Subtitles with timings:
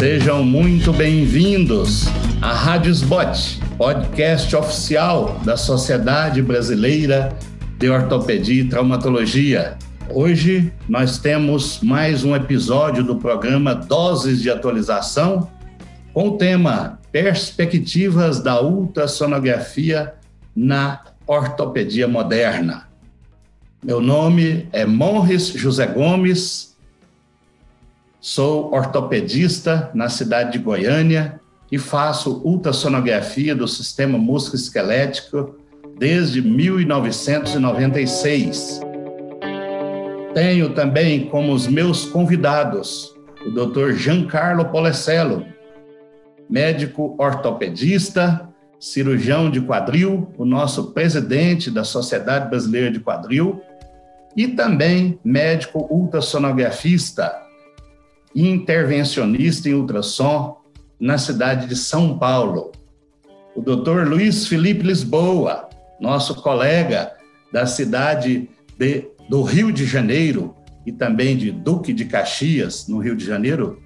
[0.00, 2.06] Sejam muito bem-vindos
[2.40, 7.36] à Rádio Sbot, podcast oficial da Sociedade Brasileira
[7.78, 9.76] de Ortopedia e Traumatologia.
[10.08, 15.50] Hoje nós temos mais um episódio do programa Doses de Atualização
[16.14, 20.14] com o tema Perspectivas da ultrassonografia
[20.56, 22.88] na ortopedia moderna.
[23.84, 26.69] Meu nome é Morris José Gomes,
[28.20, 31.40] sou ortopedista na cidade de Goiânia
[31.72, 35.56] e faço ultrassonografia do sistema músculo-esquelético
[35.98, 38.82] desde 1996.
[40.34, 43.14] Tenho também como os meus convidados
[43.46, 43.92] o Dr.
[43.92, 45.46] Giancarlo Polecello,
[46.48, 48.48] médico ortopedista,
[48.78, 53.62] cirurgião de quadril, o nosso presidente da Sociedade Brasileira de Quadril,
[54.36, 57.32] e também médico ultrassonografista
[58.34, 60.60] intervencionista em ultrassom
[60.98, 62.72] na cidade de São Paulo.
[63.54, 64.08] O Dr.
[64.08, 65.68] Luiz Felipe Lisboa,
[66.00, 67.12] nosso colega
[67.52, 70.54] da cidade de, do Rio de Janeiro
[70.86, 73.82] e também de Duque de Caxias, no Rio de Janeiro,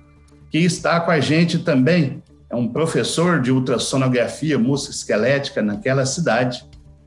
[0.51, 2.23] que está com a gente também
[2.55, 6.65] é um professor de ultrassonografia musculoesquelética naquela cidade.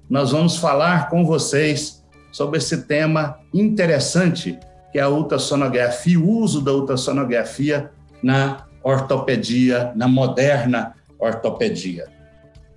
[0.09, 4.59] Nós vamos falar com vocês sobre esse tema interessante
[4.91, 12.07] que é a ultrassonografia, o uso da ultrassonografia na ortopedia, na moderna ortopedia.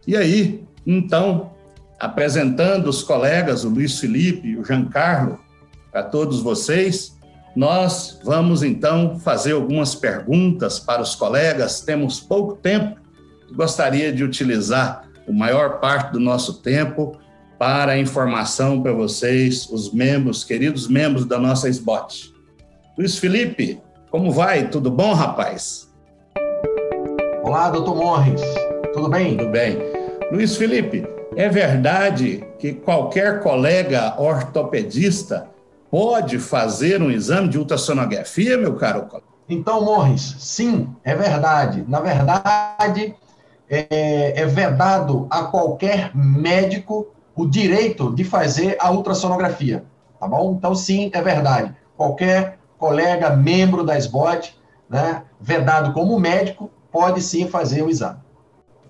[0.06, 1.52] E aí, então,
[1.98, 5.38] apresentando os colegas, o Luiz Felipe e o Giancarlo,
[5.92, 7.16] para todos vocês,
[7.54, 11.80] nós vamos então fazer algumas perguntas para os colegas.
[11.80, 12.98] Temos pouco tempo,
[13.54, 17.18] gostaria de utilizar o maior parte do nosso tempo
[17.60, 22.34] para a informação para vocês, os membros, queridos membros da nossa SBOT.
[22.96, 23.78] Luiz Felipe,
[24.10, 24.68] como vai?
[24.70, 25.86] Tudo bom, rapaz?
[27.42, 28.40] Olá, doutor Morris.
[28.94, 29.36] Tudo bem?
[29.36, 29.76] Tudo bem.
[30.32, 35.46] Luiz Felipe, é verdade que qualquer colega ortopedista
[35.90, 39.26] pode fazer um exame de ultrassonografia, meu caro colega?
[39.46, 41.84] Então, Morris, sim, é verdade.
[41.86, 43.14] Na verdade,
[43.68, 47.08] é, é vedado a qualquer médico
[47.40, 49.82] o direito de fazer a ultrassonografia,
[50.18, 50.54] tá bom?
[50.58, 51.74] Então, sim, é verdade.
[51.96, 54.54] Qualquer colega, membro da SBOT,
[54.88, 58.18] né, vedado como médico, pode sim fazer o exame.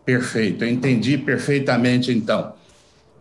[0.04, 2.54] Perfeito, eu entendi perfeitamente então.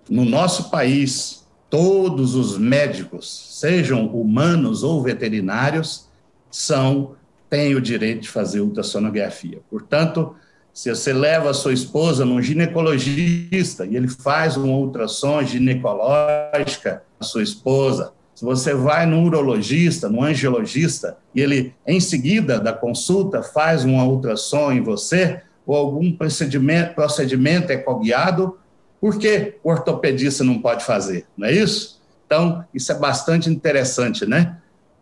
[0.10, 6.08] No nosso país, todos os médicos, sejam humanos ou veterinários,
[6.50, 7.16] são
[7.48, 9.60] têm o direito de fazer ultrassonografia.
[9.70, 10.36] Portanto,
[10.74, 17.24] se você leva a sua esposa num ginecologista e ele faz uma ultrassom ginecológica a
[17.24, 23.44] sua esposa, se você vai no urologista, no angiologista, e ele, em seguida da consulta,
[23.44, 28.58] faz uma ultrassom em você, ou algum procedimento, procedimento ecoguiado,
[29.02, 31.26] por que o ortopedista não pode fazer?
[31.36, 32.00] Não é isso?
[32.26, 34.58] Então, isso é bastante interessante, né?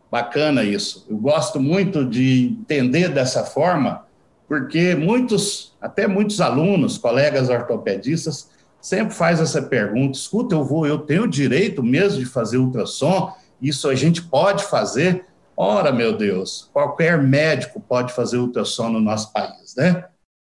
[0.10, 1.06] Bacana isso.
[1.08, 4.07] Eu gosto muito de entender dessa forma,
[4.48, 8.50] porque muitos, até muitos alunos, colegas ortopedistas,
[8.80, 13.34] sempre faz essa pergunta: escuta, eu vou, eu tenho o direito mesmo de fazer ultrassom?
[13.62, 15.26] Isso a gente pode fazer?
[15.56, 20.06] Ora, meu Deus, qualquer médico pode fazer ultrassom no nosso país, né?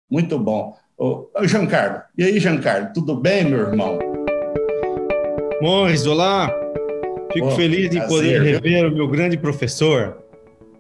[0.09, 0.77] Muito bom.
[0.97, 3.99] Ô, Giancarlo, e aí, Giancarlo, tudo bem, meu irmão?
[5.61, 6.49] Morris, olá.
[7.33, 10.23] Fico oh, feliz de poder rever o meu grande professor.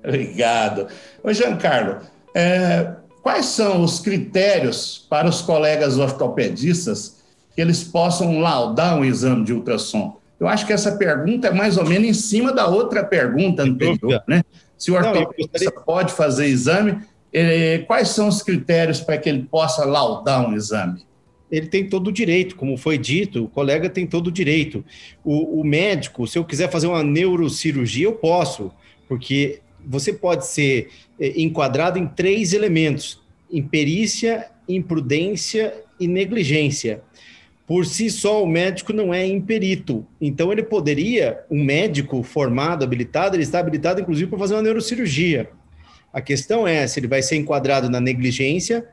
[0.04, 0.88] Obrigado.
[1.22, 1.98] Ô, Giancarlo,
[2.34, 7.20] é, quais são os critérios para os colegas ortopedistas
[7.54, 10.18] que eles possam laudar um exame de ultrassom?
[10.38, 14.22] Eu acho que essa pergunta é mais ou menos em cima da outra pergunta anterior,
[14.26, 14.42] né?
[14.78, 15.84] Se o ortopedista Não, gostaria...
[15.84, 21.04] pode fazer exame, é, quais são os critérios para que ele possa laudar um exame?
[21.50, 24.84] Ele tem todo o direito, como foi dito, o colega tem todo o direito.
[25.24, 28.70] O, o médico, se eu quiser fazer uma neurocirurgia, eu posso,
[29.08, 37.02] porque você pode ser é, enquadrado em três elementos: imperícia, imprudência e negligência.
[37.66, 40.04] Por si só, o médico não é imperito.
[40.20, 45.48] Então, ele poderia, um médico formado, habilitado, ele está habilitado, inclusive, para fazer uma neurocirurgia.
[46.12, 48.84] A questão é se ele vai ser enquadrado na negligência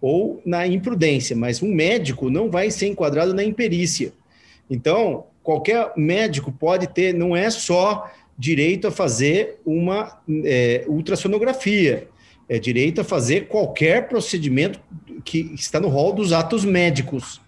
[0.00, 4.12] ou na imprudência, mas um médico não vai ser enquadrado na imperícia.
[4.68, 12.08] Então, qualquer médico pode ter, não é só direito a fazer uma é, ultrassonografia,
[12.48, 14.80] é direito a fazer qualquer procedimento
[15.22, 17.38] que está no rol dos atos médicos.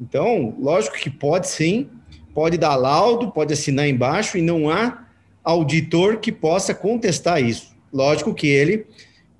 [0.00, 1.88] Então, lógico que pode sim,
[2.34, 5.06] pode dar laudo, pode assinar embaixo e não há
[5.44, 7.72] auditor que possa contestar isso.
[7.92, 8.86] Lógico que ele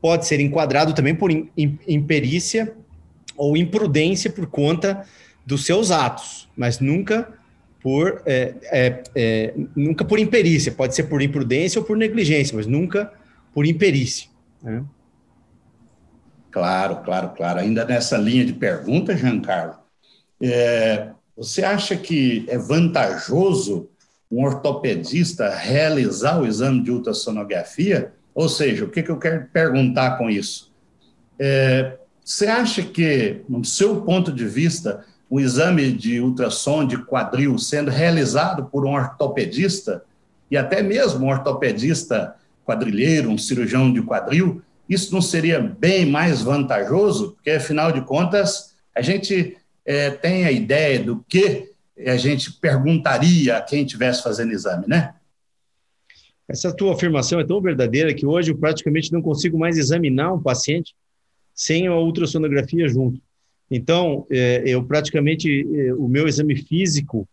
[0.00, 1.28] pode ser enquadrado também por
[1.88, 2.72] imperícia
[3.36, 5.04] ou imprudência por conta
[5.44, 7.34] dos seus atos, mas nunca
[7.84, 10.72] por é, é, é, nunca por imperícia.
[10.72, 13.12] Pode ser por imprudência ou por negligência, mas nunca
[13.52, 14.30] por imperícia.
[14.62, 14.82] Né?
[16.50, 17.60] Claro, claro, claro.
[17.60, 19.74] Ainda nessa linha de pergunta, Giancarlo,
[20.40, 23.90] é, você acha que é vantajoso
[24.32, 28.14] um ortopedista realizar o exame de ultrassonografia?
[28.34, 30.72] Ou seja, o que, que eu quero perguntar com isso?
[31.38, 37.58] É, você acha que, no seu ponto de vista, o exame de ultrassom de quadril
[37.58, 40.04] sendo realizado por um ortopedista,
[40.50, 46.42] e até mesmo um ortopedista quadrilheiro, um cirurgião de quadril, isso não seria bem mais
[46.42, 47.32] vantajoso?
[47.32, 51.70] Porque, afinal de contas, a gente é, tem a ideia do que
[52.06, 55.14] a gente perguntaria a quem estivesse fazendo exame, né?
[56.46, 60.42] Essa tua afirmação é tão verdadeira que hoje eu praticamente não consigo mais examinar um
[60.42, 60.94] paciente
[61.54, 63.20] sem a ultrassonografia junto.
[63.70, 67.28] Então, é, eu praticamente, é, o meu exame físico,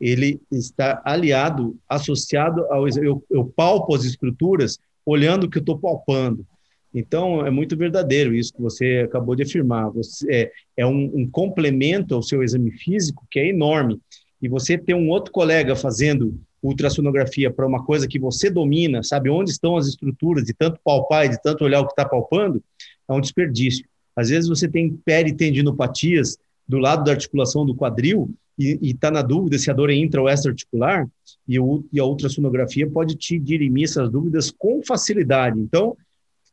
[0.00, 2.88] ele está aliado, associado ao...
[2.88, 6.46] Eu, eu palpo as estruturas olhando o que eu estou palpando.
[6.94, 9.90] Então, é muito verdadeiro isso que você acabou de afirmar.
[9.90, 14.00] Você, é, é um, um, complemento ao seu exame físico que é enorme.
[14.40, 19.28] E você ter um outro colega fazendo ultrassonografia para uma coisa que você domina, sabe
[19.28, 22.62] onde estão as estruturas, de tanto palpar e de tanto olhar o que está palpando,
[23.08, 23.84] é um desperdício.
[24.16, 29.58] Às vezes você tem peritendinopatias do lado da articulação do quadril e está na dúvida
[29.58, 31.08] se a dor é intra ou extra-articular,
[31.48, 31.56] e,
[31.92, 35.58] e a ultrassonografia pode te dirimir essas dúvidas com facilidade.
[35.58, 35.96] Então,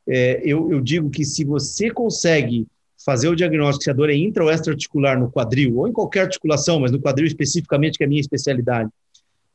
[0.07, 2.67] é, eu, eu, digo que se você consegue
[3.05, 6.21] fazer o diagnóstico se a dor é intra ou extra-articular no quadril, ou em qualquer
[6.21, 8.89] articulação, mas no quadril especificamente, que é a minha especialidade,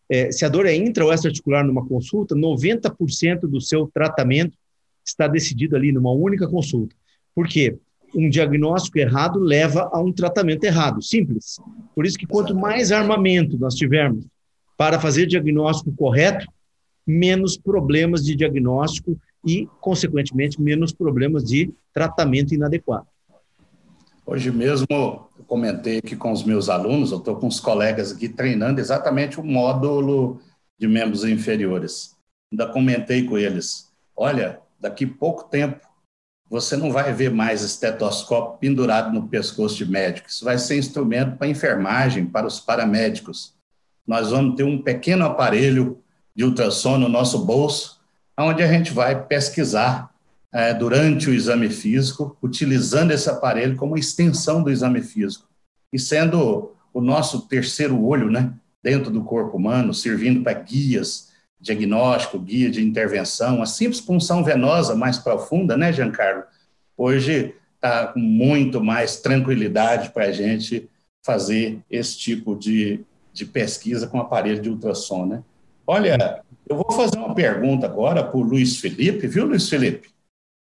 [0.09, 4.57] é, se a dor é intra ou extra-articular numa consulta, 90% do seu tratamento
[5.05, 6.95] está decidido ali numa única consulta.
[7.35, 7.77] Por quê?
[8.19, 11.61] Um diagnóstico errado leva a um tratamento errado, simples.
[11.95, 14.25] Por isso que quanto mais armamento nós tivermos
[14.75, 16.47] para fazer diagnóstico correto,
[17.07, 23.07] menos problemas de diagnóstico e, consequentemente, menos problemas de tratamento inadequado.
[24.25, 28.29] Hoje mesmo eu comentei aqui com os meus alunos, eu estou com os colegas aqui
[28.31, 30.41] treinando exatamente o módulo
[30.79, 32.17] de membros inferiores.
[32.51, 35.86] Ainda comentei com eles: olha, daqui pouco tempo
[36.49, 40.29] você não vai ver mais estetoscópio pendurado no pescoço de médico.
[40.29, 43.55] Isso vai ser instrumento para enfermagem, para os paramédicos.
[44.07, 45.99] Nós vamos ter um pequeno aparelho
[46.35, 47.97] de ultrassom no nosso bolso
[48.39, 50.15] onde a gente vai pesquisar
[50.53, 55.47] é, durante o exame físico, utilizando esse aparelho como extensão do exame físico
[55.93, 58.53] e sendo o nosso terceiro olho, né,
[58.83, 61.26] dentro do corpo humano, servindo para guias,
[61.61, 66.45] diagnóstico, guia de intervenção, a simples punção venosa mais profunda, né, Giancarlo?
[66.97, 70.89] Hoje está com muito mais tranquilidade para a gente
[71.25, 75.43] fazer esse tipo de, de pesquisa com aparelho de ultrassom, né?
[75.87, 80.09] Olha, eu vou fazer uma pergunta agora para o Luiz Felipe, viu, Luiz Felipe?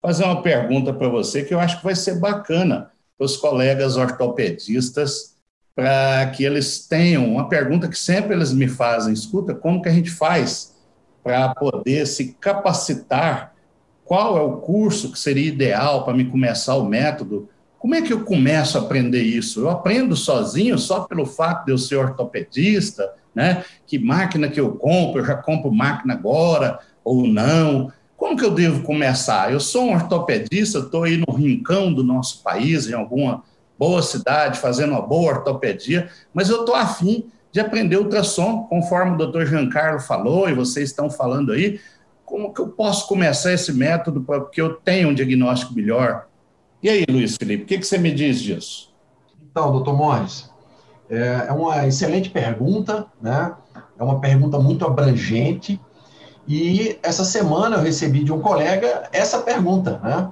[0.03, 3.97] Fazer uma pergunta para você que eu acho que vai ser bacana para os colegas
[3.97, 5.37] ortopedistas,
[5.75, 9.93] para que eles tenham uma pergunta que sempre eles me fazem: escuta, como que a
[9.93, 10.75] gente faz
[11.23, 13.55] para poder se capacitar?
[14.05, 17.49] Qual é o curso que seria ideal para me começar o método?
[17.79, 19.61] Como é que eu começo a aprender isso?
[19.61, 23.15] Eu aprendo sozinho só pelo fato de eu ser ortopedista?
[23.35, 23.65] né?
[23.87, 27.93] Que máquina que eu compro, eu já compro máquina agora ou não?
[28.17, 29.53] Como que eu devo começar?
[29.53, 33.43] Eu sou um ortopedista, estou aí no rincão do nosso país, em alguma
[33.79, 39.19] boa cidade, fazendo uma boa ortopedia, mas eu estou afim de aprender ultrassom, conforme o
[39.19, 41.81] doutor Giancarlo falou e vocês estão falando aí.
[42.25, 46.27] Como que eu posso começar esse método para que eu tenha um diagnóstico melhor?
[46.83, 48.95] E aí, Luiz Felipe, o que, que você me diz disso?
[49.51, 50.49] Então, doutor Morris,
[51.11, 53.53] é, é uma excelente pergunta, né?
[53.99, 55.81] É uma pergunta muito abrangente.
[56.47, 60.31] E essa semana eu recebi de um colega essa pergunta, né?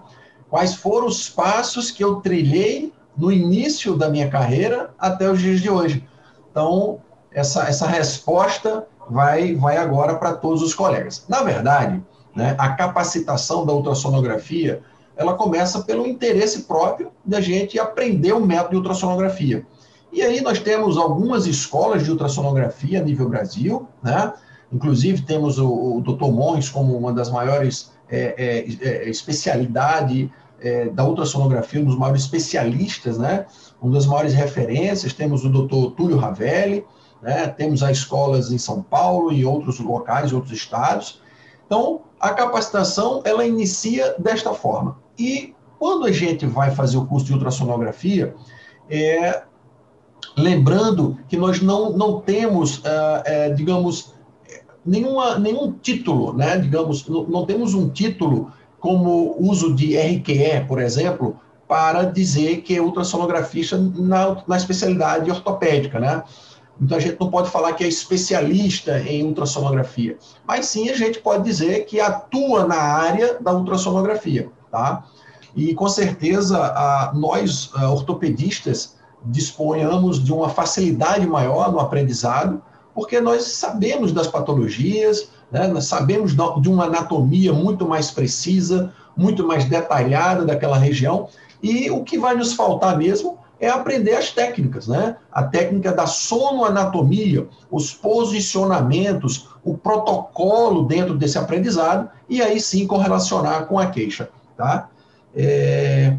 [0.49, 5.61] Quais foram os passos que eu trilhei no início da minha carreira até os dias
[5.61, 6.07] de hoje?
[6.51, 7.01] Então,
[7.39, 11.25] essa, essa resposta vai, vai agora para todos os colegas.
[11.29, 12.03] Na verdade,
[12.35, 14.83] né, a capacitação da ultrassonografia,
[15.17, 19.65] ela começa pelo interesse próprio da gente aprender o método de ultrassonografia.
[20.13, 24.33] E aí nós temos algumas escolas de ultrassonografia a nível Brasil, né?
[24.73, 26.31] Inclusive temos o, o Dr.
[26.33, 30.31] Mons como uma das maiores é, é, é, especialidade
[30.61, 33.47] é, da ultrassonografia, um dos maiores especialistas, né?
[33.81, 35.13] Uma das maiores referências.
[35.13, 35.95] Temos o Dr.
[35.95, 36.85] Túlio Ravelli,
[37.23, 37.49] né?
[37.49, 41.21] Temos as escolas em São Paulo e outros locais, outros estados.
[41.67, 44.99] Então, a capacitação, ela inicia desta forma.
[45.19, 48.35] E quando a gente vai fazer o curso de ultrassonografia,
[48.91, 49.43] é,
[50.37, 54.15] lembrando que nós não, não temos, é, é, digamos,
[54.85, 56.59] nenhuma, nenhum título, né?
[56.59, 62.77] digamos, não, não temos um título como uso de RQE, por exemplo, para dizer que
[62.77, 66.23] é ultrassonografista na, na especialidade ortopédica, né?
[66.81, 70.17] Então a gente não pode falar que é especialista em ultrassonografia,
[70.47, 75.05] mas sim a gente pode dizer que atua na área da ultrassonografia, tá?
[75.57, 82.63] E com certeza a, nós a, ortopedistas disponhamos de uma facilidade maior no aprendizado,
[82.95, 85.67] porque nós sabemos das patologias, né?
[85.67, 91.29] nós sabemos de uma anatomia muito mais precisa, muito mais detalhada daquela região,
[91.63, 95.17] e o que vai nos faltar mesmo é aprender as técnicas, né?
[95.33, 103.67] A técnica da sonoanatomia, os posicionamentos, o protocolo dentro desse aprendizado, e aí sim correlacionar
[103.67, 104.89] com a queixa, tá?
[105.35, 106.17] É...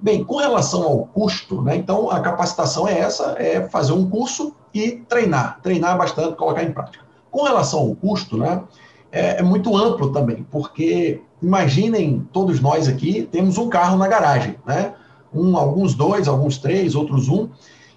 [0.00, 1.76] Bem, com relação ao custo, né?
[1.76, 6.72] Então, a capacitação é essa, é fazer um curso e treinar, treinar bastante, colocar em
[6.72, 7.04] prática.
[7.30, 8.62] Com relação ao custo, né?
[9.10, 14.56] É, é muito amplo também, porque imaginem todos nós aqui temos um carro na garagem,
[14.66, 14.94] né?
[15.34, 17.48] Um, alguns dois, alguns três, outros um.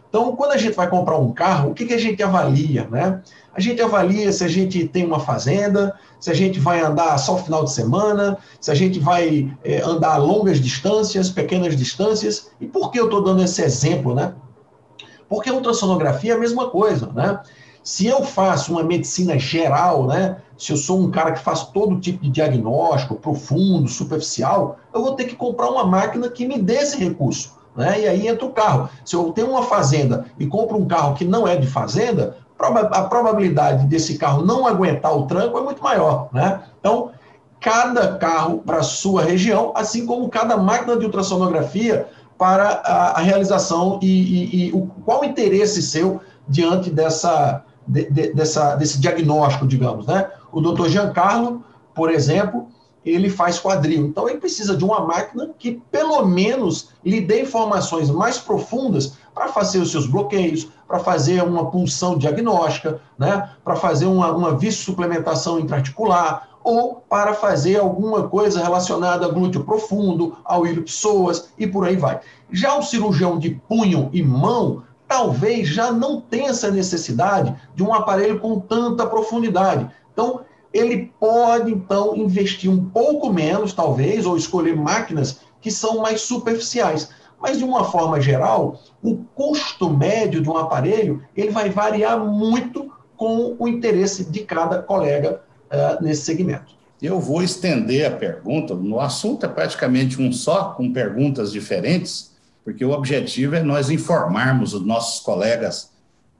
[0.09, 3.21] Então, quando a gente vai comprar um carro, o que, que a gente avalia, né?
[3.53, 7.37] A gente avalia se a gente tem uma fazenda, se a gente vai andar só
[7.37, 12.51] final de semana, se a gente vai é, andar longas distâncias, pequenas distâncias.
[12.59, 14.33] E por que eu estou dando esse exemplo, né?
[15.29, 17.39] Porque a ultrassonografia é a mesma coisa, né?
[17.81, 20.37] Se eu faço uma medicina geral, né?
[20.61, 25.15] Se eu sou um cara que faz todo tipo de diagnóstico, profundo, superficial, eu vou
[25.15, 27.57] ter que comprar uma máquina que me dê esse recurso.
[27.75, 28.01] Né?
[28.01, 28.87] E aí entra o carro.
[29.03, 33.01] Se eu tenho uma fazenda e compro um carro que não é de fazenda, a
[33.05, 36.29] probabilidade desse carro não aguentar o tranco é muito maior.
[36.31, 36.61] Né?
[36.79, 37.09] Então,
[37.59, 43.19] cada carro para a sua região, assim como cada máquina de ultrassonografia para a, a
[43.19, 48.99] realização e, e, e o, qual o interesse seu diante dessa, de, de, dessa, desse
[48.99, 50.29] diagnóstico, digamos, né?
[50.51, 52.67] O doutor Giancarlo, por exemplo,
[53.05, 54.05] ele faz quadril.
[54.05, 59.47] Então, ele precisa de uma máquina que, pelo menos, lhe dê informações mais profundas para
[59.47, 63.49] fazer os seus bloqueios, para fazer uma punção diagnóstica, né?
[63.63, 70.37] para fazer uma, uma suplementação intraarticular, ou para fazer alguma coisa relacionada a glúteo profundo,
[70.45, 72.19] ao ilho psoas e por aí vai.
[72.51, 77.93] Já o cirurgião de punho e mão talvez já não tenha essa necessidade de um
[77.93, 79.89] aparelho com tanta profundidade.
[80.13, 80.41] Então,
[80.73, 87.09] ele pode, então, investir um pouco menos, talvez, ou escolher máquinas que são mais superficiais.
[87.39, 92.91] Mas, de uma forma geral, o custo médio de um aparelho ele vai variar muito
[93.17, 95.41] com o interesse de cada colega
[95.71, 96.73] uh, nesse segmento.
[97.01, 102.31] Eu vou estender a pergunta, no assunto é praticamente um só, com perguntas diferentes,
[102.63, 105.91] porque o objetivo é nós informarmos os nossos colegas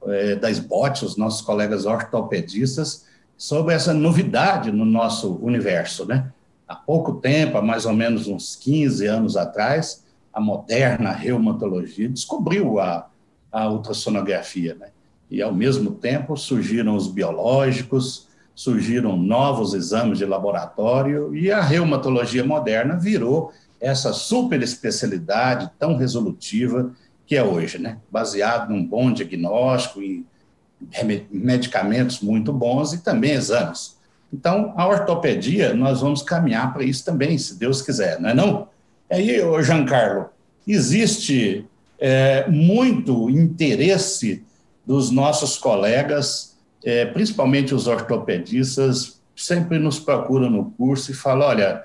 [0.06, 3.04] é, da SBOT, os nossos colegas ortopedistas,
[3.42, 6.30] sobre essa novidade no nosso universo, né?
[6.68, 12.78] Há pouco tempo, há mais ou menos uns 15 anos atrás, a moderna reumatologia descobriu
[12.78, 13.08] a,
[13.50, 14.90] a ultrassonografia, né?
[15.28, 22.44] E, ao mesmo tempo, surgiram os biológicos, surgiram novos exames de laboratório e a reumatologia
[22.44, 26.92] moderna virou essa super especialidade tão resolutiva
[27.26, 27.98] que é hoje, né?
[28.08, 30.24] Baseado num bom diagnóstico e
[31.30, 33.96] medicamentos muito bons e também exames.
[34.32, 38.68] Então, a ortopedia, nós vamos caminhar para isso também, se Deus quiser, não é não?
[39.10, 40.30] Aí, Giancarlo,
[40.66, 41.66] existe
[41.98, 44.42] é, muito interesse
[44.86, 51.84] dos nossos colegas, é, principalmente os ortopedistas, sempre nos procuram no curso e falam, olha,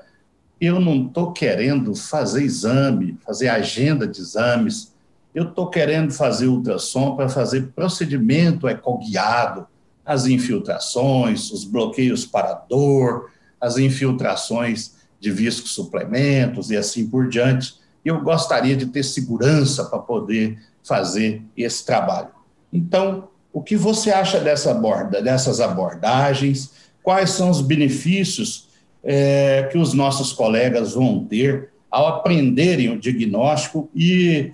[0.59, 4.93] eu não estou querendo fazer exame, fazer agenda de exames,
[5.37, 9.67] eu estou querendo fazer ultrassom para fazer procedimento ecoguiado,
[10.03, 13.29] as infiltrações, os bloqueios para dor,
[13.61, 17.75] as infiltrações de visco suplementos e assim por diante.
[18.03, 22.29] Eu gostaria de ter segurança para poder fazer esse trabalho.
[22.73, 26.71] Então, o que você acha dessa aborda, dessas abordagens?
[27.03, 28.69] Quais são os benefícios
[29.03, 34.51] é, que os nossos colegas vão ter ao aprenderem o diagnóstico e,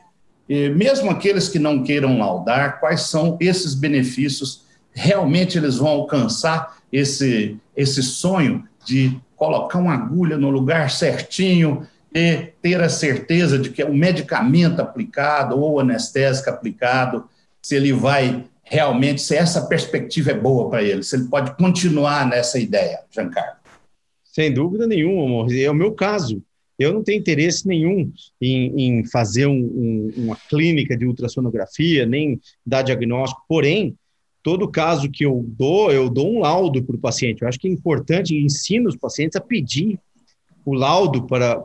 [0.47, 7.57] mesmo aqueles que não queiram laudar, quais são esses benefícios, realmente eles vão alcançar esse,
[7.75, 13.81] esse sonho de colocar uma agulha no lugar certinho e ter a certeza de que
[13.81, 17.25] é o medicamento aplicado ou anestésico aplicado,
[17.61, 22.27] se ele vai realmente, se essa perspectiva é boa para ele, se ele pode continuar
[22.27, 23.57] nessa ideia, Giancarlo.
[24.23, 26.41] Sem dúvida nenhuma, é o meu caso.
[26.83, 28.11] Eu não tenho interesse nenhum
[28.41, 33.41] em, em fazer um, um, uma clínica de ultrassonografia, nem dar diagnóstico.
[33.47, 33.95] Porém,
[34.41, 37.41] todo caso que eu dou, eu dou um laudo para o paciente.
[37.41, 39.99] Eu acho que é importante, ensino os pacientes a pedir
[40.65, 41.61] o laudo para,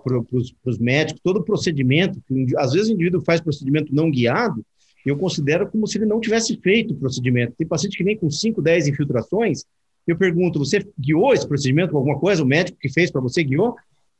[0.65, 2.21] os médicos, todo procedimento.
[2.57, 4.65] Às vezes o indivíduo faz procedimento não guiado,
[5.07, 7.55] eu considero como se ele não tivesse feito o procedimento.
[7.57, 9.65] Tem paciente que vem com 5, 10 infiltrações,
[10.09, 12.43] eu pergunto, você guiou esse procedimento com alguma coisa?
[12.43, 13.77] O médico que fez para você guiou?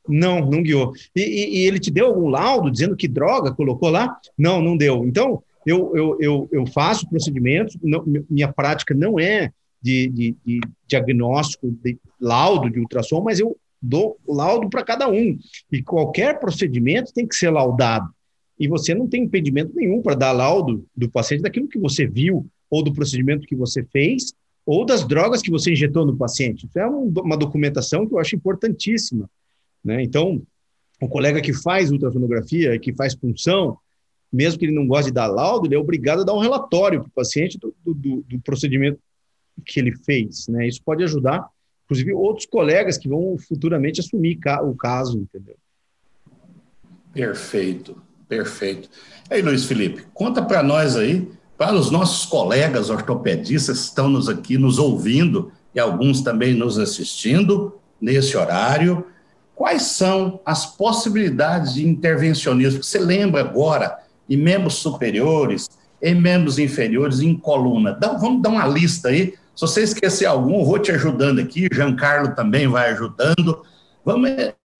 [0.07, 0.93] Não, não guiou.
[1.15, 4.17] E, e, e, ele te deu algum laudo dizendo que droga colocou lá?
[4.37, 5.05] Não, não deu.
[5.05, 9.51] Então, eu, eu, eu, eu faço procedimentos, não, minha prática não é
[9.81, 15.37] de, de, de diagnóstico, de laudo de ultrassom, mas eu dou laudo para cada um.
[15.71, 18.09] E qualquer procedimento tem que ser laudado.
[18.59, 22.45] E você não tem impedimento nenhum para dar laudo do paciente daquilo que você viu,
[22.69, 24.33] ou do procedimento que você fez,
[24.65, 26.67] ou das drogas que você injetou no paciente.
[26.67, 29.29] Isso é uma documentação que eu acho importantíssima.
[29.83, 30.03] Né?
[30.03, 30.41] Então,
[31.01, 33.77] o colega que faz ultrassonografia, que faz punção,
[34.31, 37.01] mesmo que ele não goste de dar laudo, ele é obrigado a dar um relatório
[37.01, 38.99] para o paciente do, do, do, procedimento
[39.65, 40.47] que ele fez.
[40.47, 40.67] Né?
[40.67, 41.47] Isso pode ajudar,
[41.85, 45.55] inclusive, outros colegas que vão futuramente assumir o caso, entendeu?
[47.11, 48.89] Perfeito, perfeito.
[49.29, 54.07] E aí, Luiz Felipe, conta para nós aí, para os nossos colegas ortopedistas que estão
[54.07, 59.05] nos aqui nos ouvindo e alguns também nos assistindo nesse horário,
[59.59, 62.81] quais são as possibilidades de intervencionismo?
[62.81, 63.99] Você lembra agora
[64.29, 65.67] em membros superiores,
[66.01, 67.91] em membros inferiores, em coluna.
[67.91, 69.33] Dá, vamos dar uma lista aí.
[69.53, 73.61] Se você esquecer algum, eu vou te ajudando aqui, Giancarlo também vai ajudando.
[74.05, 74.29] Vamos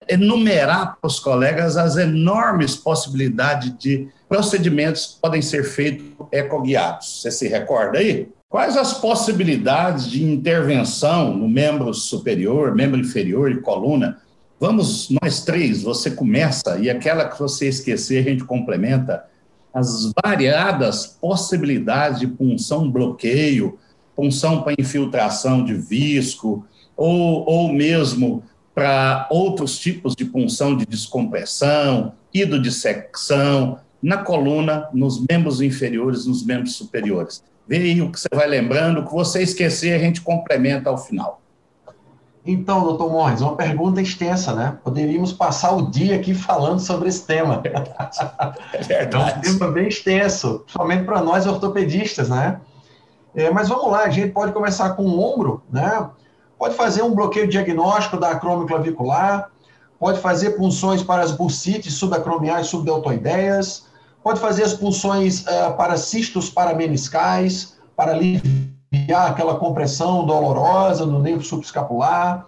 [0.08, 7.22] enumerar para os colegas as enormes possibilidades de procedimentos que podem ser feitos ecoguiados.
[7.22, 8.30] Você se recorda aí?
[8.48, 14.22] Quais as possibilidades de intervenção no membro superior, membro inferior e coluna?
[14.60, 19.26] Vamos, nós três, você começa e aquela que você esquecer, a gente complementa
[19.74, 23.80] as variadas possibilidades de punção bloqueio,
[24.16, 26.66] punção para infiltração de visco,
[26.98, 28.44] ou, ou mesmo
[28.76, 36.76] para outros tipos de punção de descompressão, hidrodissecção, na coluna, nos membros inferiores, nos membros
[36.76, 37.42] superiores.
[37.66, 40.98] Vê aí o que você vai lembrando, o que você esquecer, a gente complementa ao
[40.98, 41.42] final.
[42.52, 44.76] Então, doutor Morris, uma pergunta extensa, né?
[44.84, 47.62] Poderíamos passar o dia aqui falando sobre esse tema.
[47.64, 48.18] É verdade.
[48.90, 52.60] É um tema bem extenso, principalmente para nós ortopedistas, né?
[53.36, 56.10] É, mas vamos lá, a gente pode começar com o ombro, né?
[56.58, 59.50] Pode fazer um bloqueio diagnóstico da acromioclavicular,
[60.00, 63.86] pode fazer punções para as bursites subacromiais subdeltoideias,
[64.24, 68.14] pode fazer as punções uh, para cistos parameniscais, para
[68.92, 72.48] aliviar aquela compressão dolorosa no nervo subescapular.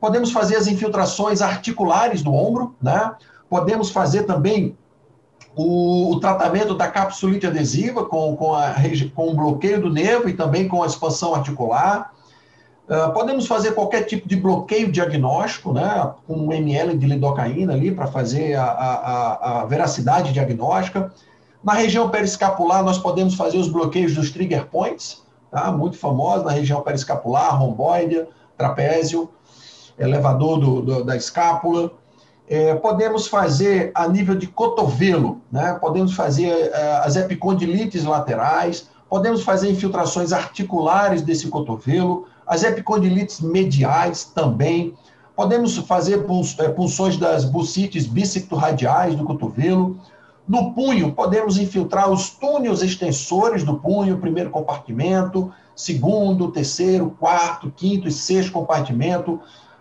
[0.00, 3.14] Podemos fazer as infiltrações articulares do ombro, né?
[3.48, 4.76] Podemos fazer também
[5.54, 8.74] o, o tratamento da capsulite adesiva com, com, a,
[9.14, 12.12] com o bloqueio do nervo e também com a expansão articular.
[12.88, 17.90] Uh, podemos fazer qualquer tipo de bloqueio diagnóstico, né, com um ml de lidocaína ali
[17.90, 21.12] para fazer a, a, a, veracidade diagnóstica.
[21.64, 25.25] Na região periscapular, nós podemos fazer os bloqueios dos trigger points,
[25.56, 25.72] tá?
[25.72, 28.26] muito famosos na região periscapular, romboide,
[28.58, 29.30] trapézio,
[29.98, 31.90] elevador do, do, da escápula.
[32.46, 35.78] É, podemos fazer a nível de cotovelo, né?
[35.80, 44.24] podemos fazer é, as epicondilites laterais, podemos fazer infiltrações articulares desse cotovelo, as epicondilites mediais
[44.24, 44.94] também,
[45.34, 46.24] podemos fazer
[46.58, 49.98] é, punções das bucites bícepto-radiais do cotovelo,
[50.48, 58.06] no punho, podemos infiltrar os túneos extensores do punho, primeiro compartimento, segundo, terceiro, quarto, quinto
[58.06, 59.40] e sexto compartimento.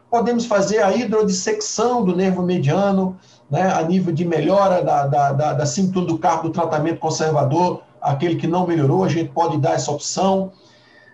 [0.09, 3.17] Podemos fazer a hidrodissecção do nervo mediano,
[3.49, 8.35] né, a nível de melhora da, da, da, da do carro do tratamento conservador, aquele
[8.35, 10.51] que não melhorou, a gente pode dar essa opção.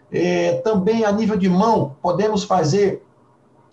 [0.10, 3.04] É, também a nível de mão, podemos fazer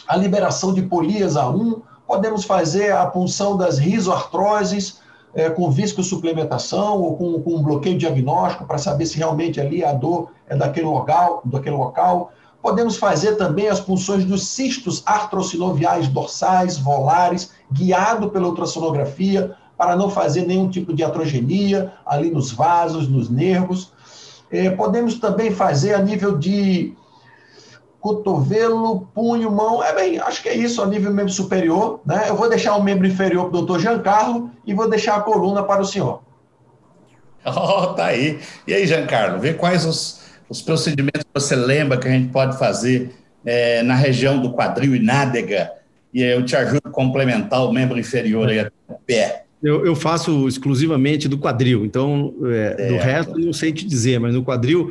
[0.09, 5.01] a liberação de polias A1, podemos fazer a punção das risoartroses,
[5.39, 9.93] é, com viscosuplementação ou com, com um bloqueio diagnóstico para saber se realmente ali a
[9.93, 12.33] dor é daquele local, daquele local.
[12.61, 20.11] Podemos fazer também as punções dos cistos artrocinoviais dorsais, volares, guiado pela ultrassonografia, para não
[20.11, 23.93] fazer nenhum tipo de atrogenia ali nos vasos, nos nervos.
[24.51, 26.97] É, podemos também fazer a nível de
[28.01, 29.83] cotovelo, punho, mão.
[29.83, 32.01] É bem, acho que é isso a nível membro superior.
[32.05, 32.27] Né?
[32.29, 35.63] Eu vou deixar o membro inferior para o doutor Giancarlo e vou deixar a coluna
[35.63, 36.23] para o senhor.
[37.47, 38.41] Oh, tá aí.
[38.67, 42.59] E aí, Giancarlo, vê quais os, os procedimentos que você lembra que a gente pode
[42.59, 45.73] fazer é, na região do quadril e nádega,
[46.13, 49.45] e eu te ajudo a complementar o membro inferior aí até o pé.
[49.61, 54.21] Eu, eu, faço exclusivamente do quadril, então é, é, do resto não sei te dizer,
[54.21, 54.89] mas no quadril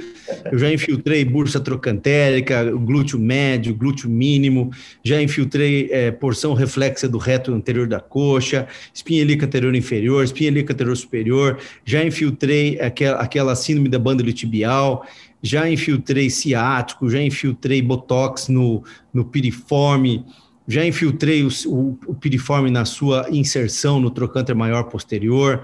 [0.51, 4.69] eu já infiltrei bursa trocantérica, glúteo médio, glúteo mínimo,
[5.01, 10.49] já infiltrei é, porção reflexa do reto anterior da coxa, espinha ilíaca anterior inferior, espinha
[10.49, 15.06] ilíaca anterior superior, já infiltrei aquela, aquela síndrome da banda tibial,
[15.41, 20.25] já infiltrei ciático, já infiltrei botox no, no piriforme,
[20.67, 25.63] já infiltrei o, o, o piriforme na sua inserção no trocânter maior posterior,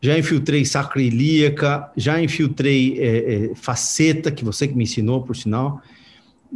[0.00, 5.80] já infiltrei sacroilíaca, já infiltrei é, é, faceta, que você que me ensinou, por sinal,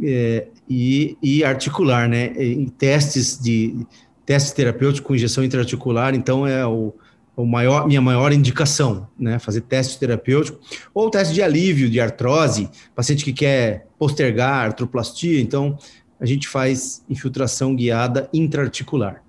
[0.03, 2.33] é, e, e, articular, né?
[2.37, 3.85] Em testes de
[4.25, 6.93] testes terapêuticos com injeção intraarticular, então é o,
[7.37, 9.39] o maior, minha maior indicação, né?
[9.39, 10.59] Fazer teste terapêutico
[10.93, 15.77] ou teste de alívio de artrose, paciente que quer postergar artroplastia, então
[16.19, 19.23] a gente faz infiltração guiada intraarticular.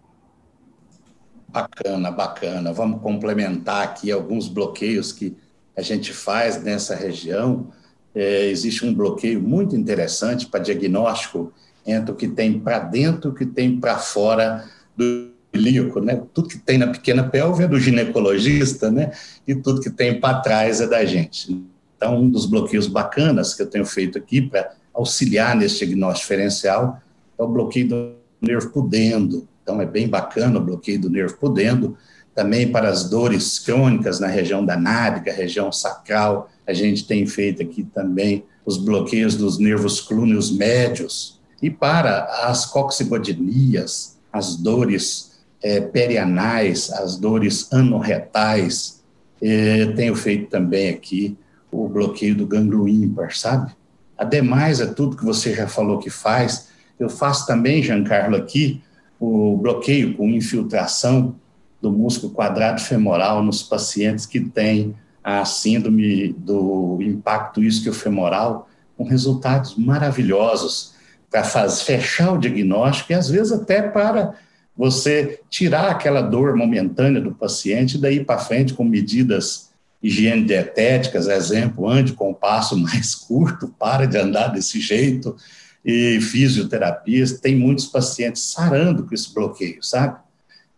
[1.48, 2.72] Bacana, bacana.
[2.72, 5.36] Vamos complementar aqui alguns bloqueios que
[5.76, 7.68] a gente faz nessa região.
[8.14, 11.52] É, existe um bloqueio muito interessante para diagnóstico
[11.86, 14.64] entre o que tem para dentro e o que tem para fora
[14.96, 16.22] do ilíaco, né?
[16.34, 19.12] Tudo que tem na pequena pelve é do ginecologista, né?
[19.46, 21.64] E tudo que tem para trás é da gente.
[21.96, 27.00] Então, um dos bloqueios bacanas que eu tenho feito aqui para auxiliar nesse diagnóstico diferencial
[27.38, 29.48] é o bloqueio do nervo pudendo.
[29.62, 31.96] Então, é bem bacana o bloqueio do nervo pudendo.
[32.34, 37.62] Também para as dores crônicas na região da nádega, região sacral, a gente tem feito
[37.62, 41.40] aqui também os bloqueios dos nervos clúneos médios.
[41.62, 49.02] E para as coxibodinias, as dores é, perianais, as dores anorretais,
[49.40, 51.36] é, tenho feito também aqui
[51.70, 53.72] o bloqueio do gânglio ímpar, sabe?
[54.18, 56.68] Ademais, é tudo que você já falou que faz.
[56.98, 58.82] Eu faço também, Giancarlo, aqui,
[59.20, 61.36] o bloqueio com infiltração
[61.80, 69.76] do músculo quadrado femoral nos pacientes que têm a síndrome do impacto isquiofemoral, com resultados
[69.76, 70.94] maravilhosos
[71.30, 74.34] para fechar o diagnóstico e às vezes até para
[74.76, 79.67] você tirar aquela dor momentânea do paciente e daí para frente com medidas
[80.02, 85.36] higiene dietéticas, exemplo, ande com o passo mais curto, para de andar desse jeito,
[85.84, 90.18] e fisioterapias, tem muitos pacientes sarando com esse bloqueio, sabe?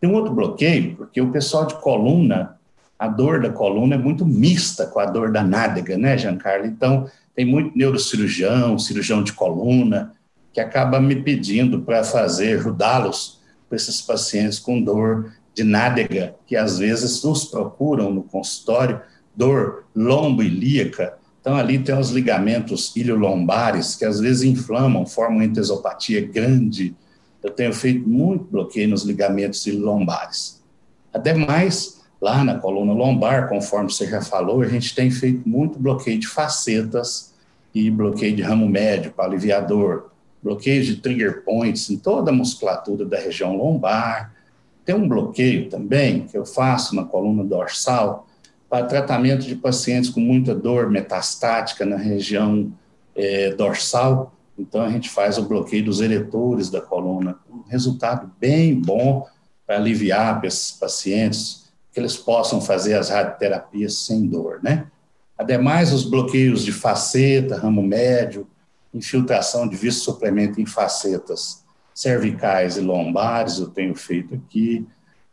[0.00, 2.56] Tem um outro bloqueio, porque o pessoal de coluna,
[2.98, 6.66] a dor da coluna é muito mista com a dor da nádega, né, Giancarlo?
[6.66, 10.14] Então, tem muito neurocirurgião, cirurgião de coluna,
[10.52, 16.56] que acaba me pedindo para fazer, ajudá-los para esses pacientes com dor de nádega, que
[16.56, 19.00] às vezes nos procuram no consultório,
[19.40, 21.14] dor lombo-ilíaca.
[21.40, 26.94] Então, ali tem os ligamentos iliolombares, que às vezes inflamam, formam entesopatia grande.
[27.42, 30.60] Eu tenho feito muito bloqueio nos ligamentos iliolombares.
[31.12, 36.18] Ademais, lá na coluna lombar, conforme você já falou, a gente tem feito muito bloqueio
[36.18, 37.32] de facetas
[37.74, 40.10] e bloqueio de ramo médio para aliviador,
[40.42, 44.34] bloqueio de trigger points em toda a musculatura da região lombar,
[44.84, 48.26] tem um bloqueio também que eu faço na coluna dorsal
[48.70, 52.72] para tratamento de pacientes com muita dor metastática na região
[53.16, 54.32] é, dorsal.
[54.56, 57.36] Então, a gente faz o bloqueio dos eletores da coluna.
[57.50, 59.26] Um resultado bem bom
[59.66, 64.86] para aliviar esses pacientes, que eles possam fazer as radioterapias sem dor, né?
[65.36, 68.46] Ademais, os bloqueios de faceta, ramo médio,
[68.94, 74.86] infiltração de visto suplemento em facetas cervicais e lombares, eu tenho feito aqui,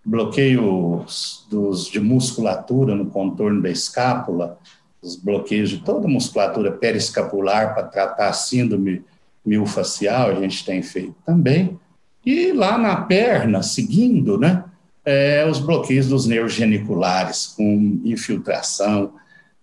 [0.08, 4.58] bloqueios dos, de musculatura no contorno da escápula,
[5.02, 9.04] os bloqueios de toda a musculatura periscapular para tratar síndrome
[9.46, 11.78] miofascial, a gente tem feito também.
[12.26, 14.63] E lá na perna, seguindo, né,
[15.04, 19.13] é, os bloqueios dos nervos geniculares, com infiltração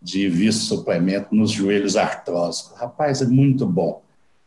[0.01, 2.79] de visto suplemento nos joelhos artrósicos.
[2.79, 4.05] Rapaz, é muito bom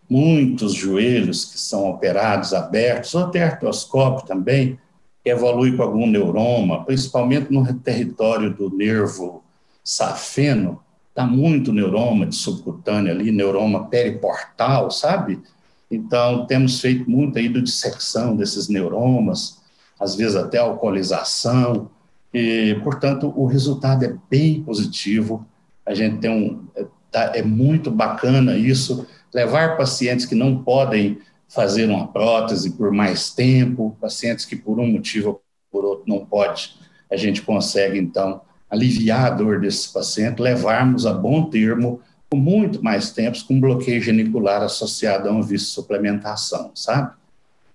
[0.09, 4.79] muitos joelhos que são operados abertos, ou até artroscópio também,
[5.27, 9.43] evolui com algum neuroma, principalmente no território do nervo
[9.83, 15.41] safeno, está muito neuroma de subcutâneo ali, neuroma periportal, sabe?
[15.89, 19.59] Então, temos feito muito aí do dissecção desses neuromas,
[19.99, 21.89] às vezes até alcoolização,
[22.33, 25.45] e, portanto, o resultado é bem positivo.
[25.85, 26.65] A gente tem um.
[26.75, 32.91] É, tá, é muito bacana isso levar pacientes que não podem fazer uma prótese por
[32.91, 36.75] mais tempo, pacientes que por um motivo ou por outro não pode,
[37.09, 42.83] a gente consegue então aliviar a dor desse paciente, levarmos a bom termo com muito
[42.83, 47.13] mais tempo com bloqueio genicular associado a um vício suplementação, sabe?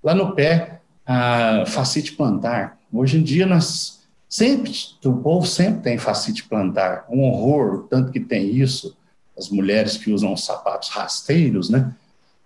[0.02, 2.78] Lá no pé, a facite plantar.
[2.92, 4.72] Hoje em dia, nós sempre,
[5.04, 7.06] o povo sempre tem facite plantar.
[7.08, 8.96] Um horror, tanto que tem isso,
[9.38, 11.94] as mulheres que usam sapatos rasteiros, né?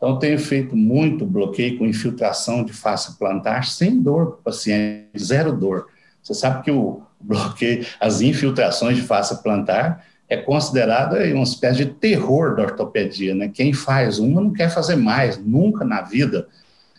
[0.07, 5.09] Então, tenho feito muito bloqueio com infiltração de face plantar sem dor para o paciente,
[5.19, 5.89] zero dor.
[6.23, 11.87] Você sabe que o bloqueio, as infiltrações de face plantar é considerada uma espécie de
[11.87, 13.51] terror da ortopedia, né?
[13.53, 16.47] Quem faz uma não quer fazer mais, nunca na vida.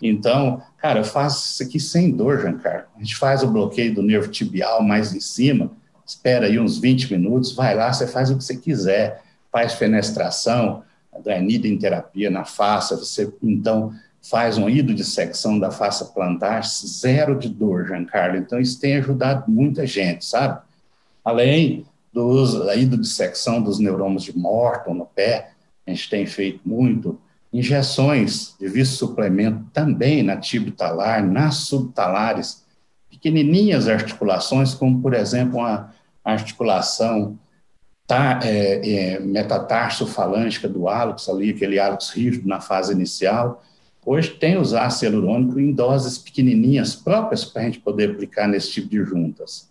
[0.02, 2.88] Então, cara, eu faço isso aqui sem dor, Giancarlo.
[2.94, 5.72] A gente faz o bloqueio do nervo tibial mais em cima,
[6.06, 10.84] espera aí uns 20 minutos, vai lá, você faz o que você quiser, faz fenestração,
[11.18, 16.64] adrenida em terapia na face, você então faz um ido de secção da face plantar,
[16.66, 18.38] zero de dor, Giancarlo.
[18.38, 20.60] Então, isso tem ajudado muita gente, sabe?
[21.24, 25.52] Além do ido de secção dos neurônios de Morton no pé,
[25.86, 27.20] a gente tem feito muito.
[27.54, 32.66] Injeções de visto suplemento também na tibio-talar, nas subtalares,
[33.10, 35.90] pequenininhas articulações, como, por exemplo, a
[36.24, 37.40] articulação
[38.08, 39.20] tá, é, é,
[40.70, 43.62] do hálux, ali, aquele hálux rígido na fase inicial.
[44.06, 48.72] Hoje tem os ácido hialurônico em doses pequenininhas próprias para a gente poder aplicar nesse
[48.72, 49.70] tipo de juntas.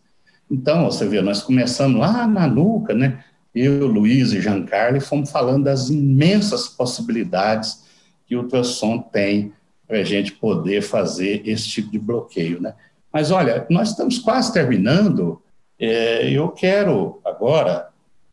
[0.50, 3.24] Então, você vê, nós começamos lá na nuca, né?
[3.54, 7.84] Eu, Luiz e Giancarlo, fomos falando das imensas possibilidades
[8.26, 9.54] que o ultrassom tem
[9.88, 12.74] para a gente poder fazer esse tipo de bloqueio, né?
[13.10, 15.40] Mas olha, nós estamos quase terminando.
[15.78, 17.88] É, eu quero agora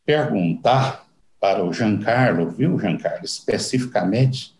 [0.05, 1.05] perguntar
[1.39, 4.53] para o Giancarlo, viu, Giancarlo, especificamente,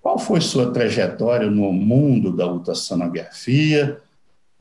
[0.00, 3.98] qual foi sua trajetória no mundo da ultrassonografia?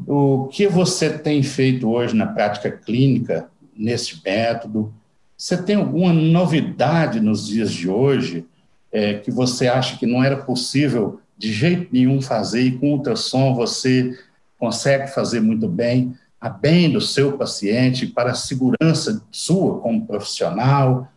[0.05, 4.93] O que você tem feito hoje na prática clínica nesse método?
[5.37, 8.45] Você tem alguma novidade nos dias de hoje
[8.91, 13.53] é, que você acha que não era possível de jeito nenhum fazer e com ultrassom
[13.53, 14.17] você
[14.57, 16.15] consegue fazer muito bem,
[16.47, 21.07] a bem do seu paciente, para a segurança sua como profissional?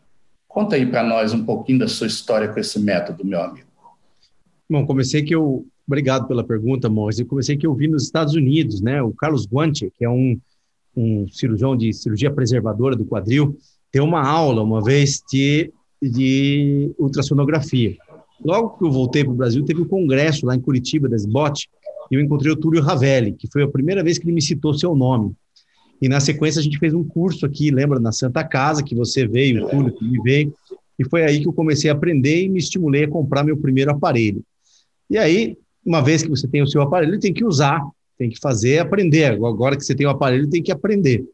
[0.47, 3.69] Conta aí para nós um pouquinho da sua história com esse método, meu amigo.
[4.69, 7.19] Bom, comecei que eu Obrigado pela pergunta, Morris.
[7.19, 9.03] Eu comecei aqui ouvindo nos Estados Unidos, né?
[9.03, 10.39] O Carlos Guanche, que é um,
[10.97, 13.59] um cirurgião de cirurgia preservadora do quadril,
[13.93, 17.97] deu uma aula uma vez de, de ultrassonografia.
[18.41, 21.69] Logo que eu voltei para o Brasil, teve um congresso lá em Curitiba, da SBOT,
[22.11, 24.75] e eu encontrei o Túlio Ravelli, que foi a primeira vez que ele me citou
[24.75, 25.33] seu nome.
[26.03, 29.27] E na sequência a gente fez um curso aqui, lembra, na Santa Casa, que você
[29.27, 30.55] veio, o Túlio que veio,
[30.99, 33.91] e foi aí que eu comecei a aprender e me estimulei a comprar meu primeiro
[33.91, 34.43] aparelho.
[35.09, 37.81] E aí, uma vez que você tem o seu aparelho, tem que usar,
[38.19, 39.33] tem que fazer, aprender.
[39.33, 41.25] Agora que você tem o aparelho, tem que aprender.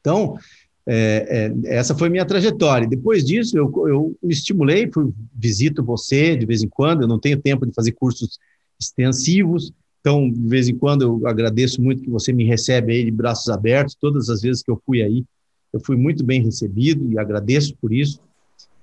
[0.00, 0.38] Então,
[0.86, 2.86] é, é, essa foi minha trajetória.
[2.86, 7.18] Depois disso, eu, eu me estimulei, fui, visito você de vez em quando, eu não
[7.18, 8.38] tenho tempo de fazer cursos
[8.80, 9.72] extensivos,
[10.06, 13.48] então, de vez em quando, eu agradeço muito que você me recebe aí de braços
[13.48, 15.24] abertos, todas as vezes que eu fui aí,
[15.72, 18.20] eu fui muito bem recebido e agradeço por isso.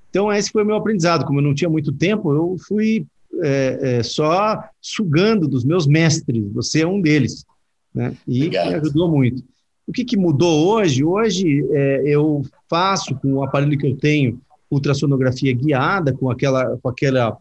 [0.09, 1.23] Então, esse foi o meu aprendizado.
[1.25, 3.05] Como eu não tinha muito tempo, eu fui
[3.41, 7.45] é, é, só sugando dos meus mestres, você é um deles,
[7.95, 8.13] né?
[8.27, 9.41] E me ajudou muito.
[9.87, 11.05] O que, que mudou hoje?
[11.05, 16.89] Hoje é, eu faço com o aparelho que eu tenho ultrassonografia guiada com aquela com
[16.89, 17.37] aquela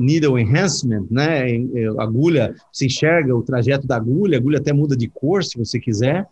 [0.00, 1.50] needle enhancement, né?
[1.50, 5.58] É, agulha, você enxerga o trajeto da agulha, a agulha até muda de cor se
[5.58, 6.26] você quiser.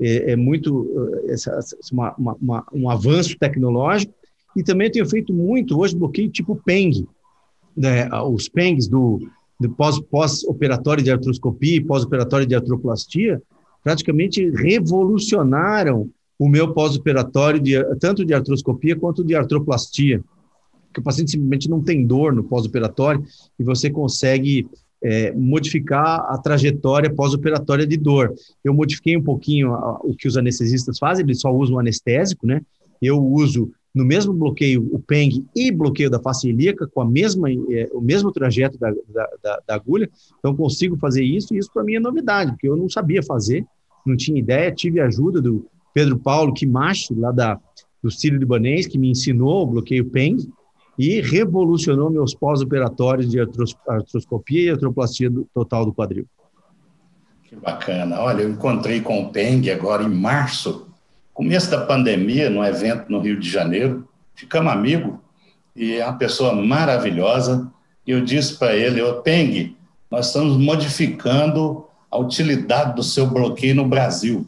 [0.00, 1.58] É, é muito essa,
[1.92, 4.12] uma, uma, um avanço tecnológico.
[4.56, 7.06] E também tenho feito muito hoje bloqueio tipo PENG,
[7.76, 9.20] né, os PENGs do,
[9.60, 13.40] do pós-operatório pós de artroscopia e pós-operatório de artroplastia
[13.82, 17.62] praticamente revolucionaram o meu pós-operatório,
[17.98, 20.22] tanto de artroscopia quanto de artroplastia.
[20.92, 23.24] Que o paciente simplesmente não tem dor no pós-operatório
[23.58, 24.68] e você consegue
[25.02, 28.34] é, modificar a trajetória pós-operatória de dor.
[28.62, 32.60] Eu modifiquei um pouquinho a, o que os anestesistas fazem, eles só usam anestésico, né?
[33.00, 37.50] Eu uso no mesmo bloqueio o PENG e bloqueio da face ilíaca, com a mesma,
[37.50, 41.70] é, o mesmo trajeto da, da, da, da, agulha, então consigo fazer isso, e isso
[41.72, 43.64] para mim é novidade, porque eu não sabia fazer,
[44.06, 47.58] não tinha ideia, tive a ajuda do Pedro Paulo Kimachi, lá da,
[48.02, 50.48] do Círio Libanês, que me ensinou o bloqueio PENG,
[51.00, 56.26] e revolucionou meus pós-operatórios de artros, artroscopia e artroplastia total do quadril.
[57.44, 58.20] Que bacana.
[58.20, 60.90] Olha, eu encontrei com o PENG agora em março,
[61.40, 65.14] Começo da pandemia, num evento no Rio de Janeiro, ficamos amigos
[65.74, 67.66] e é uma pessoa maravilhosa.
[68.06, 69.74] E eu disse para ele, ô Peng,
[70.10, 74.46] nós estamos modificando a utilidade do seu bloqueio no Brasil.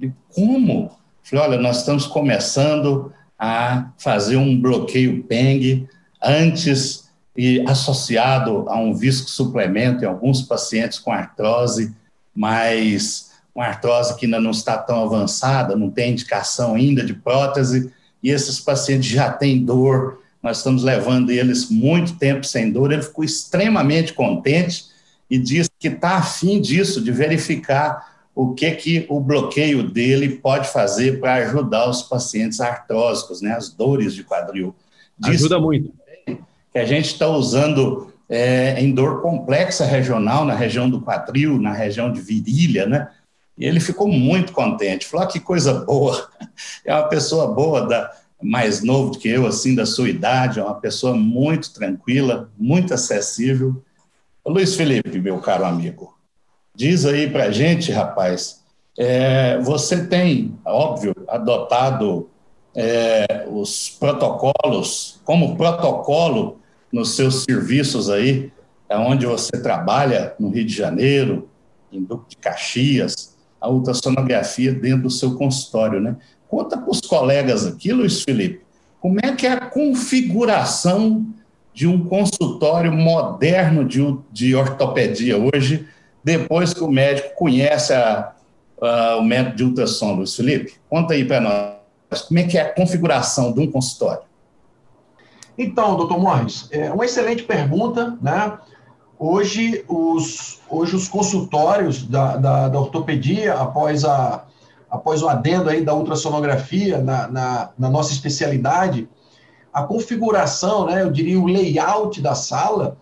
[0.00, 0.90] E como?
[1.22, 3.12] Falei, olha, nós estamos começando
[3.42, 5.88] a fazer um bloqueio Peng
[6.22, 11.92] antes e associado a um visco suplemento em alguns pacientes com artrose,
[12.32, 17.92] mas uma artrose que ainda não está tão avançada, não tem indicação ainda de prótese,
[18.22, 23.02] e esses pacientes já têm dor, nós estamos levando eles muito tempo sem dor, ele
[23.02, 24.84] ficou extremamente contente
[25.28, 30.68] e disse que está afim disso, de verificar o que, que o bloqueio dele pode
[30.68, 34.74] fazer para ajudar os pacientes artrósicos, né, as dores de quadril.
[35.22, 35.92] Ajuda muito.
[36.72, 41.72] Que a gente está usando é, em dor complexa regional, na região do quadril, na
[41.72, 43.10] região de virilha, né?
[43.58, 46.30] E ele ficou muito contente, falou: ah, que coisa boa,
[46.84, 48.10] é uma pessoa boa, da,
[48.42, 52.92] mais novo do que eu, assim, da sua idade, é uma pessoa muito tranquila, muito
[52.92, 53.82] acessível.
[54.44, 56.11] Luiz Felipe, meu caro amigo,
[56.74, 58.62] diz aí para gente, rapaz,
[58.98, 62.28] é, você tem, óbvio, adotado
[62.74, 66.58] é, os protocolos, como protocolo
[66.92, 68.50] nos seus serviços aí,
[68.90, 71.48] onde você trabalha no Rio de Janeiro,
[71.90, 76.16] em Duque de Caxias, a ultrassonografia dentro do seu consultório, né?
[76.48, 78.60] Conta para os colegas aqui, Luiz Felipe,
[79.00, 81.26] como é que é a configuração
[81.72, 85.88] de um consultório moderno de, de ortopedia hoje,
[86.22, 88.32] depois que o médico conhece a,
[88.80, 90.74] a, o método de ultrassom, Luiz Felipe?
[90.88, 94.22] Conta aí para nós, como é que é a configuração de um consultório?
[95.56, 98.58] Então, doutor Morris, é uma excelente pergunta, né?
[99.18, 104.44] Hoje os, hoje os consultórios da, da, da ortopedia, após, a,
[104.90, 109.08] após o adendo aí da ultrassonografia na, na, na nossa especialidade,
[109.72, 112.96] a configuração, né, eu diria o layout da sala,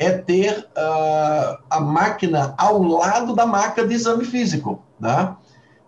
[0.00, 4.82] é ter uh, a máquina ao lado da máquina de exame físico.
[4.98, 5.36] Né?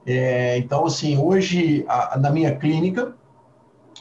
[0.04, 3.14] É, então, assim, hoje, a, na minha clínica,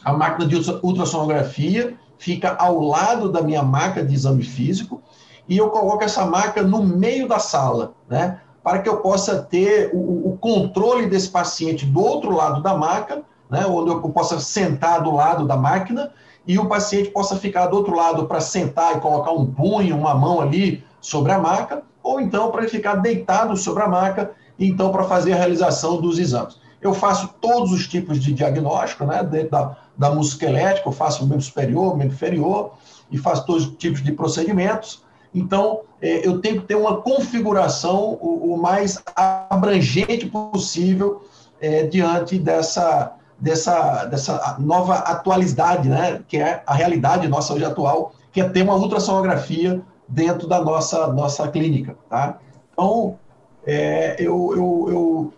[0.04, 5.02] a máquina de ultrassonografia fica ao lado da minha máquina de exame físico
[5.48, 8.42] e eu coloco essa máquina no meio da sala, né?
[8.62, 13.24] Para que eu possa ter o, o controle desse paciente do outro lado da maca,
[13.50, 13.66] né?
[13.66, 16.12] Onde eu possa sentar do lado da máquina
[16.48, 20.16] e o paciente possa ficar do outro lado para sentar e colocar um punho, uma
[20.16, 24.92] mão ali sobre a maca, ou então para ele ficar deitado sobre a maca, então
[24.92, 26.60] para fazer a realização dos exames.
[26.82, 29.24] Eu faço todos os tipos de diagnóstico, né?
[29.24, 32.72] Dentro da, da musculoesquelética, eu faço o membro superior, o membro inferior,
[33.12, 35.04] e faço todos os tipos de procedimentos.
[35.34, 41.24] Então, é, eu tenho que ter uma configuração o, mais abrangente possível
[41.60, 48.14] é, diante dessa, dessa, dessa nova atualidade, né, que é a realidade nossa hoje atual,
[48.32, 51.98] que é ter uma ultrassonografia dentro da nossa, nossa clínica.
[52.08, 52.38] Tá?
[52.72, 53.18] Então,
[53.66, 55.34] é, eu, eu, eu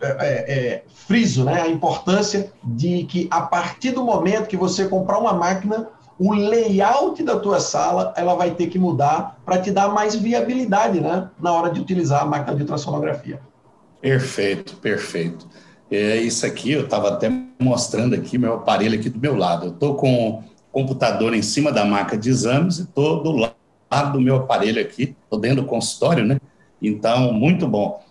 [0.00, 4.86] é, é, é, friso né, a importância de que, a partir do momento que você
[4.86, 9.70] comprar uma máquina, o layout da tua sala ela vai ter que mudar para te
[9.70, 13.40] dar mais viabilidade né, na hora de utilizar a máquina de ultrassonografia.
[14.00, 15.48] Perfeito, perfeito.
[15.90, 19.66] É isso aqui, eu estava até mostrando aqui meu aparelho aqui do meu lado.
[19.66, 24.12] Eu estou com o computador em cima da máquina de exames e estou do lado
[24.12, 26.38] do meu aparelho aqui, estou dentro do consultório, né?
[26.80, 28.02] Então, muito bom.